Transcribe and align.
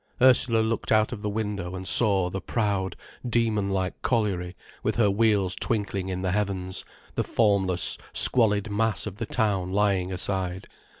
Ursula 0.19 0.61
looked 0.61 0.91
out 0.91 1.11
of 1.13 1.21
the 1.21 1.29
window 1.29 1.75
and 1.75 1.87
saw 1.87 2.31
the 2.31 2.41
proud, 2.41 2.95
demonlike 3.29 4.01
colliery 4.01 4.55
with 4.81 4.95
her 4.95 5.11
wheels 5.11 5.55
twinkling 5.55 6.09
in 6.09 6.23
the 6.23 6.31
heavens, 6.31 6.83
the 7.13 7.23
formless, 7.23 7.99
squalid 8.11 8.71
mass 8.71 9.05
of 9.05 9.17
the 9.17 9.27
town 9.27 9.71
lying 9.71 10.11
aside. 10.11 10.65